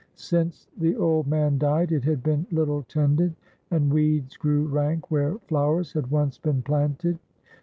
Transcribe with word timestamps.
Since 0.15 0.67
the 0.79 0.95
old 0.95 1.27
man 1.27 1.59
died, 1.59 1.91
it 1.91 2.03
had 2.05 2.23
been 2.23 2.47
little 2.49 2.81
tended, 2.81 3.35
and 3.69 3.93
weeds 3.93 4.35
grew 4.35 4.65
rank 4.65 5.11
where 5.11 5.37
flowers 5.47 5.93
had 5.93 6.09
once 6.09 6.39
been 6.39 6.63
planted. 6.63 7.19